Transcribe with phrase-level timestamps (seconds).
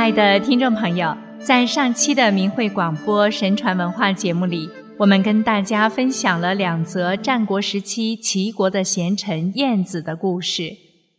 [0.00, 10.74] 亲爱的听众朋友，在上期的明慧广播神传文化节目里，我们跟大家分享了两则战国时期齐国的贤臣晏子的故事。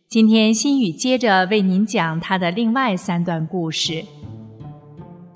[0.08, 4.04] 今天心宇接着为您讲他的另外三段故事。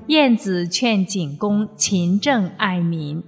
[0.09, 3.23] 晏子劝景公勤政爱民。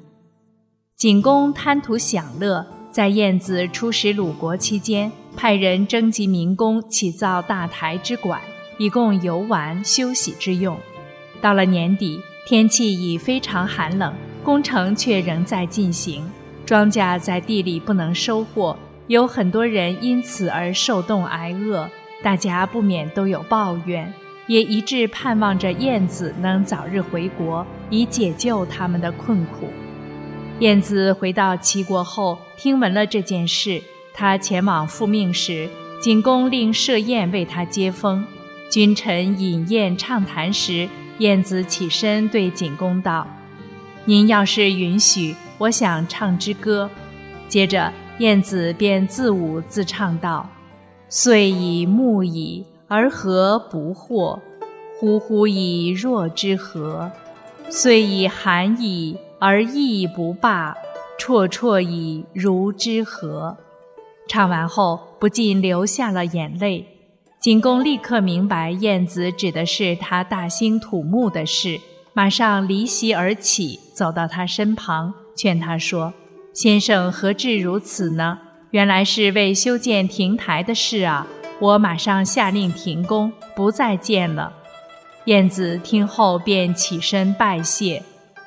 [0.97, 8.41] 景公贪图享乐，在晏子出使鲁国期间，派人征集民工，起造大台之馆，
[8.79, 10.79] 以供游玩休息之用。
[11.41, 16.25] 到了年底，天气已非常寒冷，工程却仍在进行，
[16.65, 18.77] 庄稼在地里不能收获，
[19.09, 21.89] 有很多人因此而受冻挨饿，
[22.23, 24.13] 大家不免都有抱怨。
[24.47, 29.69] 也一致盼望着燕子能早日回国，以解救他们的困苦。
[30.61, 33.83] 燕子回到齐国后，听闻了这件事，
[34.15, 35.69] 他前往复命时，
[36.01, 38.25] 景公令设宴为他接风。
[38.71, 40.87] 君臣饮宴畅谈时，
[41.19, 43.27] 晏子起身对景公道
[44.05, 46.91] ：“您要是允许，我想唱支歌。”
[47.49, 50.47] 接着，晏子便自舞自唱道
[51.09, 54.39] ：“岁已暮矣。”而何不惑？
[54.99, 57.11] 呼呼以若之何？
[57.69, 60.75] 虽以寒矣，而亦不罢。
[61.19, 63.57] 绰绰以如之何？
[64.27, 66.87] 唱完后，不禁流下了眼泪。
[67.41, 71.81] 景公立刻明白晏子指的是他大兴土木的事，
[72.13, 76.13] 马上离席而起，走到他身旁，劝他说
[76.53, 78.41] ：“先生何至如此呢？
[78.73, 81.29] 原来是为修建亭台的事啊。”
[81.61, 84.53] 我马上下令停工，不再见了。
[85.27, 88.03] 晏子听后便起身拜谢。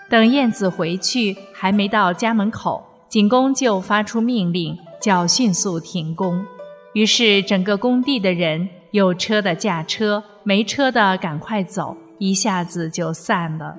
[0.10, 6.46] 等晏子回去，还没到家门口，景公就发出命令，叫迅速停工。
[6.94, 13.78] 于是整个工地的人，有车的驾车，没车的赶快走，一下子就散了。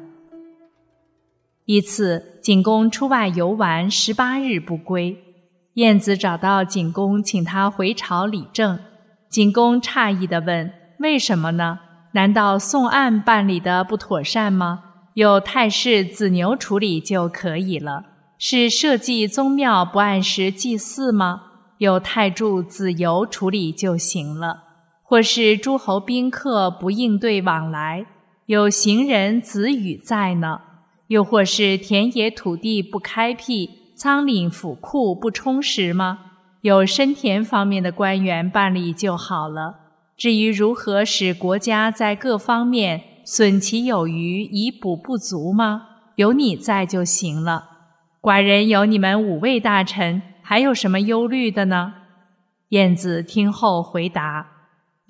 [1.67, 5.17] 一次，景公出外游玩十八日不归，
[5.75, 8.79] 晏子找到景公，请他回朝理政。
[9.29, 11.79] 景公诧异地问：“为什么呢？
[12.15, 14.83] 难道宋案办理的不妥善吗？
[15.15, 18.05] 有太师子牛处理就可以了。
[18.39, 21.43] 是社稷宗庙不按时祭祀吗？
[21.79, 24.72] 有太柱子游处理就行了。
[25.13, 28.07] 或是诸侯宾客不应对往来，
[28.47, 30.63] 有行人子羽在呢？
[31.09, 36.21] 又或是田野土地不开辟，仓廪府库不充实吗？”
[36.63, 39.81] 有深田方面的官员办理就好了。
[40.17, 45.89] 至于如何使国家在各方面损其有余，以补不足吗？
[46.17, 47.65] 有你在就行了。
[48.23, 51.93] 寡人有你们五位大臣，还有什么忧虑的呢？
[52.71, 54.52] 晏子听后回答：“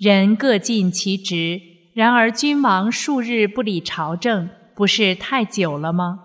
[0.03, 1.61] 人各尽其职，
[1.93, 6.19] 然而君王数日不理朝政，不是太久了吗？”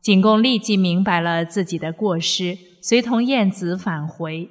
[0.00, 4.48] 景公立即明白了自己的过失，随同晏子返回。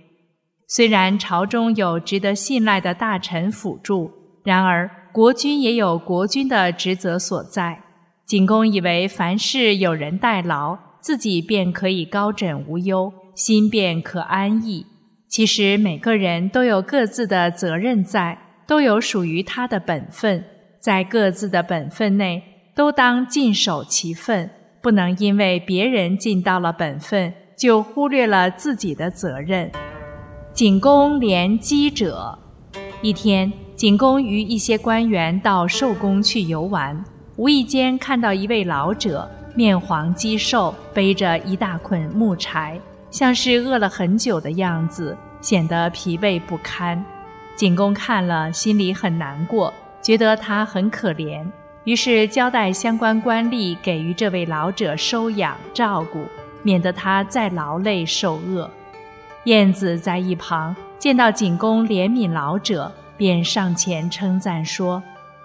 [0.68, 4.12] 虽然朝中有值得信赖的大臣辅助，
[4.44, 7.81] 然而国君也有国君的职责所在。
[8.25, 14.86] 景公以为凡事有人代劳，自己便可以高枕无忧，心便可安逸。
[15.30, 20.44] 其实每个人都有各自的责任在，都有属于他的本分，
[20.80, 22.42] 在各自的本分内，
[22.74, 24.50] 都当尽守其分，
[24.81, 29.72] 不能因为别人尽到了本分，就忽略了自己的责任。
[30.54, 32.40] 景公怜饥者。
[33.02, 37.04] 一天，景公与一些官员到寿宫去游玩，
[37.36, 42.80] 无意间看到一位老者，面黄肌瘦，背着一大捆木柴，
[43.12, 47.06] 像是饿了很久的样子，显得疲惫不堪。
[47.56, 51.46] 景公看了，心里很难过，觉得他很可怜，
[51.86, 56.26] 于是交代相关官吏给予这位老者收养照顾，
[56.64, 58.69] 免得他再劳累受饿。
[59.46, 65.01] 晏子在一旁见到景公怜悯老者，便上前称赞说：“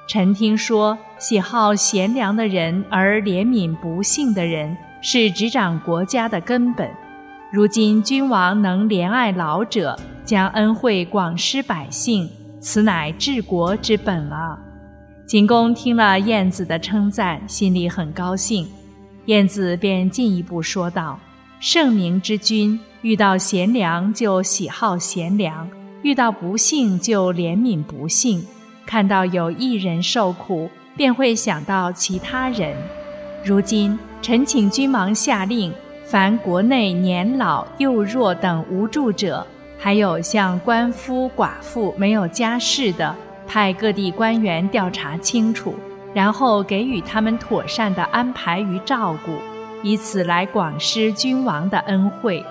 [0.09, 6.91] 臣听说，喜好贤良的人而怜悯不幸的人，是执掌国家的根本。
[7.53, 12.29] 如今君王能怜爱老者，将恩惠广施百姓，
[12.61, 14.59] 此乃治国之本啊！”
[15.27, 18.67] 景公听了晏子的称赞，心里很高兴。
[19.27, 21.19] 晏子便进一步说道
[21.61, 25.67] ：“圣明之君。”遇到贤良就喜好贤良，
[26.03, 28.45] 遇到不幸就怜悯不幸。
[28.85, 30.69] 看到有一人受苦，
[30.99, 32.77] 便会想到其他人。
[33.43, 35.73] 如今臣请君王下令，
[36.05, 39.47] 凡国内年老幼弱等无助者，
[39.83, 43.17] 还有像官夫寡妇没有家室的，
[43.47, 45.75] 派各地官员调查清楚，
[46.13, 49.33] 然后给予他们妥善的安排与照顾，
[49.83, 52.45] 以此来广施君王的恩惠。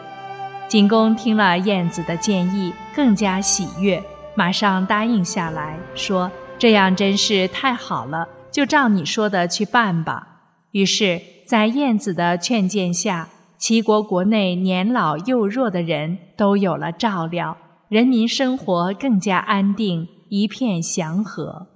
[0.68, 4.04] 景公听了晏子的建议，更加喜悦，
[4.34, 10.28] 马上答应下来，说：“这样真是太好了，就照你说的去办吧。”
[10.72, 13.28] 于是，在晏子的劝谏下，
[13.60, 17.58] 齐国国内年老幼弱的人都有了照料，
[17.90, 21.68] 人民生活更加安定，一片祥和。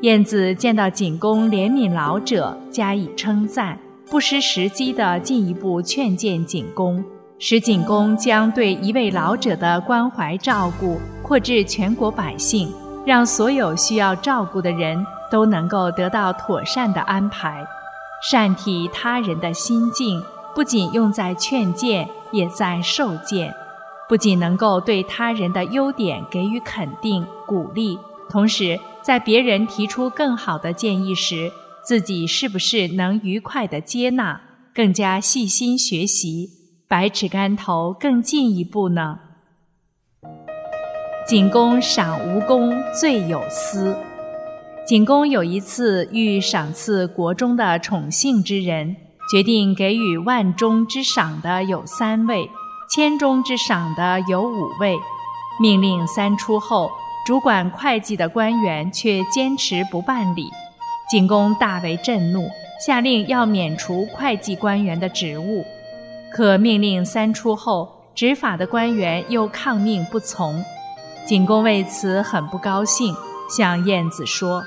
[0.00, 3.78] 晏子见到景公怜悯老者，加以称赞，
[4.10, 7.04] 不失时机地进一步劝谏景公。
[7.38, 12.72] 使景公将对一位老者的关怀照顾扩至全国百姓，
[13.04, 17.62] 让所有需要照顾的人都能够得到妥善的安排。
[18.30, 20.20] 善体他人的心境，
[20.54, 23.54] 不仅用在劝谏，也在受谏。
[24.08, 27.98] 不仅能够对他人的优点给予肯定鼓励，
[28.30, 31.52] 同时在别人提出更好的建议时，
[31.84, 34.40] 自己是不是能愉快地接纳，
[34.74, 36.50] 更加细心学习。
[36.88, 39.18] 百尺竿头更进一步呢。
[41.28, 43.94] 景公赏吴公最有司。
[44.86, 48.96] 景公有一次欲赏赐国中的宠幸之人，
[49.30, 52.50] 决定给予万钟之赏的有三位，
[52.88, 54.98] 千钟之赏的有五位。
[55.60, 56.90] 命令三出后，
[57.26, 60.48] 主管会计的官员却坚持不办理。
[61.10, 62.48] 景公大为震怒，
[62.86, 65.64] 下令要免除会计官员的职务。
[66.32, 70.64] 可命令三出后，执法的官员又抗命不从。
[71.26, 73.14] 景公为此很不高兴，
[73.50, 74.62] 向晏子说：“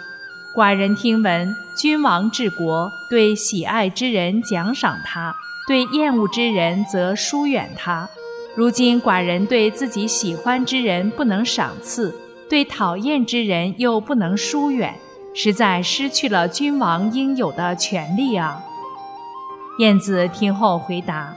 [0.53, 5.33] 寡人听闻，君王治国，对喜爱之人奖赏他，
[5.65, 8.09] 对厌恶之人则疏远他。
[8.53, 12.13] 如今寡人对自己喜欢之人不能赏赐，
[12.49, 14.93] 对讨厌之人又不能疏远，
[15.33, 18.61] 实在失去了君王应有的权利啊！”
[19.79, 21.33] 晏子听后回答。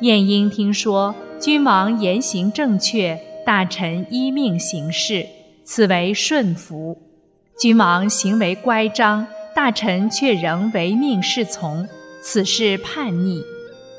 [0.00, 5.26] 晏婴听说君王言行正确，大臣依命行事，
[5.62, 6.96] 此为顺服；
[7.58, 11.88] 君王行为乖张，大臣却仍唯命是从，
[12.22, 13.42] 此事叛逆。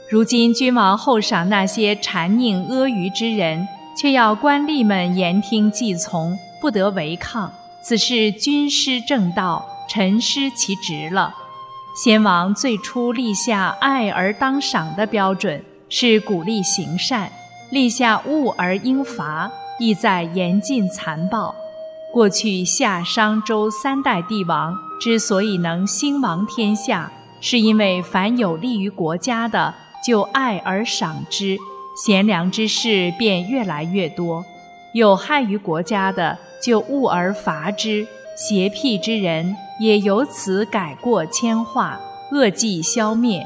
[0.10, 3.68] 如今君王厚赏那些谗佞阿谀之人，
[4.00, 7.52] 却要官吏们言听计从，不得违抗，
[7.82, 11.34] 此事君失正道，臣失其职了。
[11.96, 15.64] 先王最初立下爱而当赏的标准。
[15.90, 17.32] 是鼓励行善，
[17.70, 19.50] 立下恶而应罚，
[19.80, 21.56] 意在严禁残暴。
[22.14, 29.74] 过去夏商周三代帝王之所以能兴亡天下，是因为凡有利于国家的，
[30.06, 31.58] 就爱而赏之，
[32.04, 34.44] 贤良之事便越来越多；
[34.94, 42.00] 有害于国家的，就恶而罚之，邪僻之人也由此改过迁化，
[42.32, 43.46] 恶迹消灭。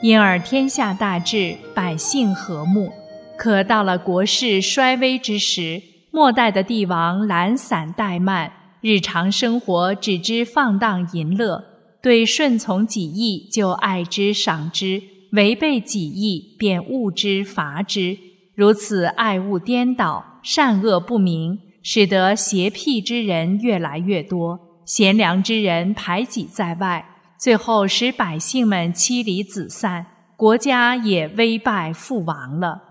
[0.00, 2.90] 因而天下大治，百姓和睦。
[3.36, 11.64] 可到了国势衰微之时，末代的帝王懒散怠慢，日常生活只知放荡淫乐，
[12.02, 15.00] 对顺从己意就爱之赏之，
[15.32, 18.18] 违背己意便恶之罚之。
[18.56, 27.06] 如此爱恶颠倒，善恶不明，使得邪僻之人越来越多，贤良之人排挤在外。
[27.38, 30.04] 最后使百姓们妻离子散，
[30.36, 32.89] 国家也危败覆亡了。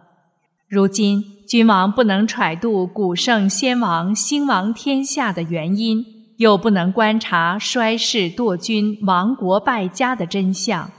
[0.69, 6.05] 如今君王不能揣度古圣先王兴亡天下的原因，
[6.37, 10.91] 又不能观察衰世堕君、亡国败家的真相，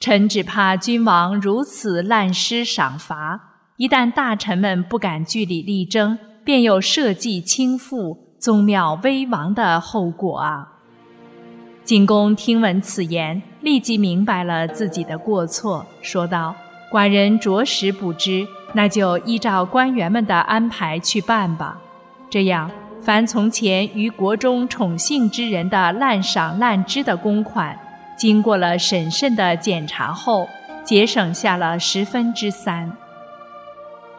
[0.00, 3.38] 臣只怕君王如此滥施赏罚，
[3.76, 10.68] 一旦大臣们不敢据理力争，便有社稷倾覆、宗庙危亡的后果啊！
[11.84, 16.56] 景公听闻此言，立即明白了自己的过错，说道
[16.90, 21.78] ：“寡人着实不知，那就依照官员们的安排去办吧。
[22.30, 22.70] 这样，
[23.00, 27.78] 凡从前于国中宠幸之人的滥赏滥支的公款，
[28.16, 30.46] 经过了审慎的检查后，
[30.84, 32.92] 节省下了十分之三。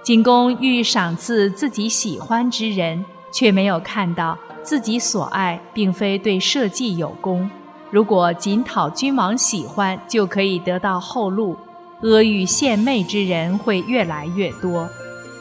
[0.01, 7.50] 景公欲赏赐自己喜欢之人，却没有看到自己所爱并非对社稷有功。”
[7.91, 11.58] 如果仅讨君王喜欢就可以得到后路，
[12.01, 14.89] 阿谀献媚之人会越来越多，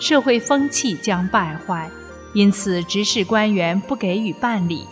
[0.01, 1.89] 社会风气将败坏。
[2.35, 4.85] 因此，执事官员不给予办理。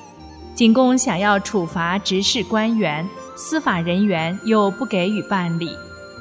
[0.55, 5.71] 景公想要处罚执事官员，司法人员又不给予办理。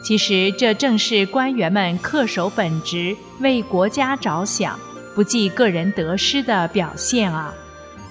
[0.04, 4.80] 其实，这正是官员们恪守本职、为国家着想、
[5.14, 7.54] 不计个人得失的表现啊。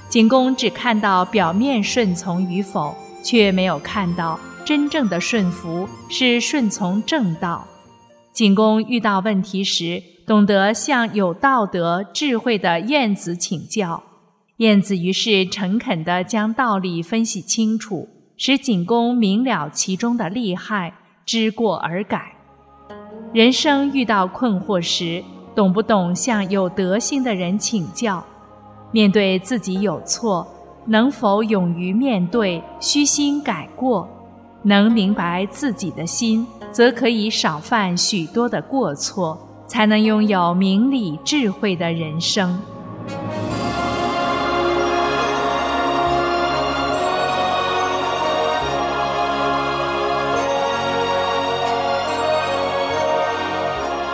[0.09, 7.67] 景公只看到表面顺从与否，却没有看到真正的顺服是顺从正道。
[8.33, 14.03] 景公遇到问题时，懂得向有道德、智慧的晏子请教。
[14.57, 20.95] 晏子于是诚恳地将道理分析清楚，使景公明了其中的利害，
[21.27, 22.33] 知过而改。
[23.33, 25.23] 人生遇到困惑时，
[25.55, 28.25] 懂不懂向有德性的人请教？
[28.93, 30.47] 面对自己有错，
[30.87, 34.09] 能否勇于面对，虚心改过？
[34.67, 42.59] 能明白自己的心，则可以少犯许多的过错，才能拥有明理智慧的人生。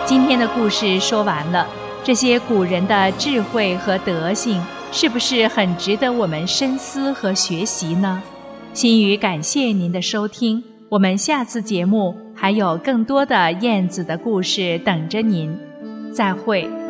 [0.05, 1.65] 今天的故事说完了。
[2.03, 4.59] 这些古人的智慧和德性，
[4.91, 8.21] 是不是很值得我们深思和学习呢？
[8.73, 15.53] 心语感谢您的收听，我们下次节目还有更多的燕子的故事等着您，
[16.13, 16.80] 再会。